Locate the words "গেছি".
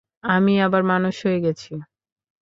1.39-1.71